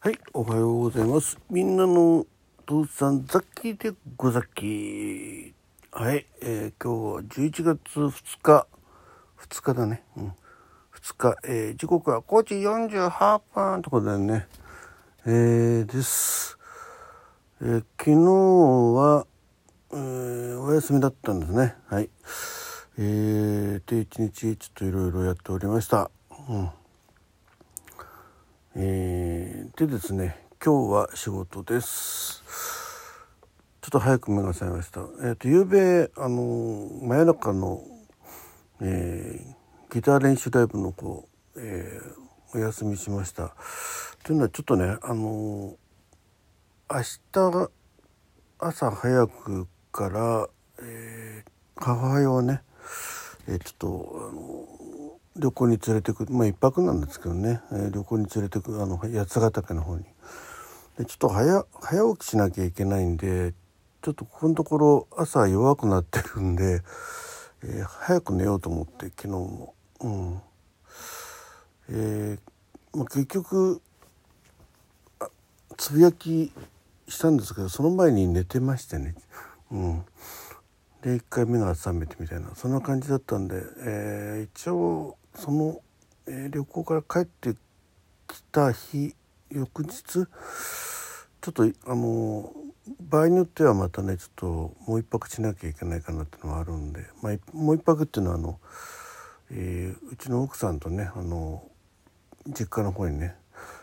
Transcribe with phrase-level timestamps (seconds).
[0.00, 1.36] はい、おはようございます。
[1.50, 2.24] みんなの
[2.66, 5.52] 父さん、ザッキーでござっき。
[5.90, 8.68] はい、えー今日は11月2日、
[9.40, 10.04] 2日だね。
[10.16, 10.26] うん。
[10.94, 14.46] 2日、えー時刻は5時48分ということでね、
[15.26, 16.56] えーです。
[17.60, 18.16] えー昨日
[18.96, 19.26] は、
[19.90, 21.74] えーお休みだったんですね。
[21.88, 22.08] はい。
[22.98, 26.08] えーで、一日ちょっといろいろやっておりました。
[26.48, 26.70] うん。
[28.80, 32.44] えーでですね今日は仕事です。
[33.80, 35.00] ちょっと早く目が覚めました。
[35.24, 37.82] えっ、と夕べあの真夜中の、
[38.80, 41.24] えーギター練習ライブの方、
[41.56, 43.56] えーお休みしました。
[44.22, 45.74] というのはちょっとねあの
[46.88, 47.02] 明
[47.32, 47.70] 日
[48.60, 50.48] 朝早くから、
[50.84, 52.62] え母親をね、
[53.48, 54.57] えちょっとあの
[55.38, 60.04] 旅行に連れてくまあ一泊なんですけどね、えー旅行に連れてくあの八ヶ岳の方に。
[60.98, 63.54] でちょっと早早起きしなきゃいけないんで
[64.02, 66.82] ちょっとここのところ朝弱くなってるんで、
[67.62, 69.74] えー早く寝ようと思って昨日も。
[70.00, 70.40] うん。
[71.90, 73.80] えーまあ、結局
[75.76, 76.52] つぶやき
[77.08, 79.14] したんですけどその前に寝てましてね。
[79.70, 80.04] うん。
[81.02, 85.80] で一回目が覚めてみたいなそんな感じだったんで、えー一応その、
[86.26, 87.54] えー旅行から帰って
[88.26, 89.14] きた日
[89.50, 90.22] 翌日ちょ
[91.50, 92.52] っとあの
[93.00, 94.46] 場合によってはまたねちょっと
[94.86, 98.58] もう一泊しなきゃいけないかなっていうのはあるんで、まあ、もう一泊っていうのはあの、
[99.52, 101.62] えーうちの奥さんとねあの
[102.48, 103.36] 実家の方にね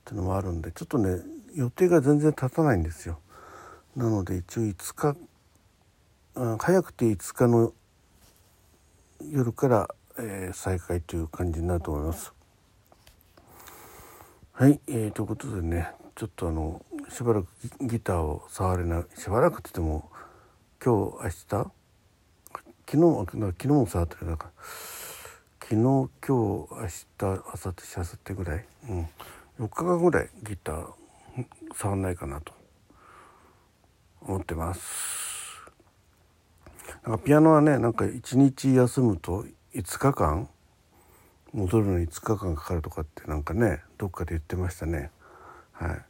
[0.00, 1.20] っていうのもあるんでちょっとね
[1.54, 3.18] 予定が全然立たないんですよ。
[3.96, 5.16] なので一応5日
[6.38, 7.72] 早くて5日の
[9.28, 12.32] 夜から、えー再開という感じになると思います。
[14.52, 17.48] はい、えー、ということでねちょっとあのしばらく
[17.80, 20.08] ギターを触れないしばらくって言っても
[20.80, 21.46] 今日明日？
[21.48, 21.70] 昨
[22.86, 24.50] 日も昨日も触ってるなんか
[25.60, 29.08] 昨日今日明日明後日しあさってぐらい、うん、
[29.58, 30.86] 4日間ぐらいギター
[31.74, 32.52] 触んないかなと
[34.20, 35.17] 思ってます。
[37.12, 40.48] かピアノはねなんか1日休むと5日間
[41.52, 45.10] 戻るのに5日間かかるとかってなんかねどっかで言ってましたね。
[45.72, 46.00] はい。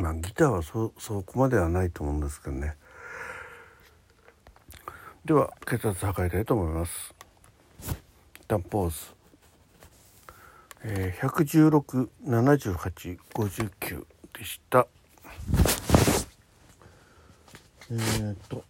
[0.00, 2.74] まあギターはそそこまではないと思うんですけどね。
[5.24, 7.14] では血圧測りたいと思います。
[8.40, 8.96] 一旦ポーズ。
[10.84, 14.04] えー、1167859
[14.36, 14.88] でした。
[17.90, 18.64] えー、っと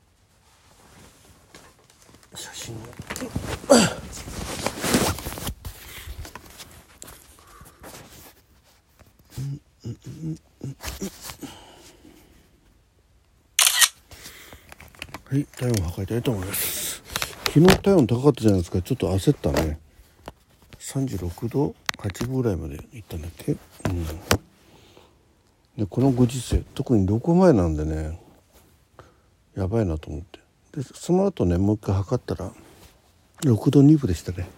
[2.34, 2.78] 写真を。
[15.32, 17.03] はい体温を測りたいと思います。
[17.47, 18.82] 昨日体温高かったじゃないですか。
[18.82, 19.78] ちょっと焦ったね。
[20.78, 23.53] 36度8分ぐらいまでいったんだっけ？
[23.53, 23.54] う
[23.88, 24.04] ん。
[25.78, 28.20] でこのご時世特に旅行前なんでね
[29.54, 30.41] やばいなと思って。
[30.72, 32.50] でその後ねもう一回測ったら
[33.43, 34.49] 6度2分でしたね。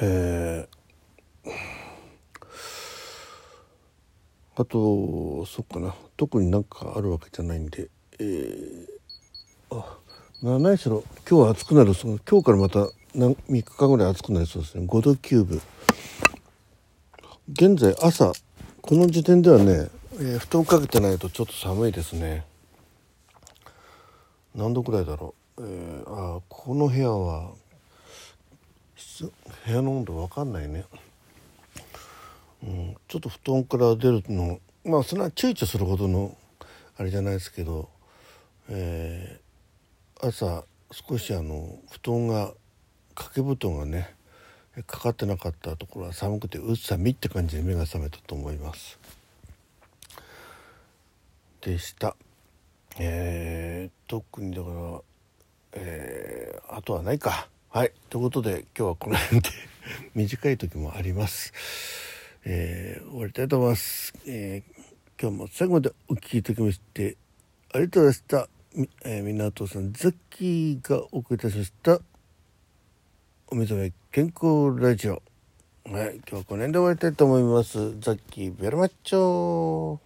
[0.00, 1.50] えー、
[4.56, 5.94] あとそっかな。
[6.16, 7.88] 特になんかあるわけじゃないんで
[8.20, 8.86] えー、
[9.70, 9.98] あ
[10.42, 14.86] な何しろ今日は暑くなるその今日からまた何3日間ぐらい暑くなりそうですね。
[14.86, 15.62] 5度9分。
[17.52, 18.32] 現在朝
[18.86, 22.44] この時点ではね、えー布団かけてないとちょっと寒いですね。
[24.54, 27.52] 何度くらいだろう、えーあこの部屋は
[29.66, 30.84] 部屋の温度わかんないね、
[32.62, 36.36] うん、ちょっと布団から出るのまあそんな躊躇するほどの
[36.98, 37.88] あれじゃないですけど、
[38.68, 42.52] えー朝少しあの布団が
[43.14, 44.14] 掛け布団がね
[44.82, 48.98] かかってなかったところは寒くてうっさみって感じで目が覚めたと思います。
[51.60, 52.16] でした。
[52.98, 55.00] えー、特にだから
[55.76, 57.48] えー、あとはないか。
[57.70, 57.92] はい。
[58.08, 59.50] ということで今日はこの辺で
[60.14, 61.52] 短い時もあります。
[62.44, 67.16] えー、終わりたいと思います、えー、今日も最後までお聞きいただきまして
[67.72, 68.48] ありがとうございました。
[68.74, 72.13] み,、えー、みさんザッキーがお送りいたしました。
[73.54, 75.22] お目覚め健康ラジオ。
[75.84, 77.96] はい今日はこの辺で終わりたいと思います。
[78.00, 80.00] ザッキーベルマッチョ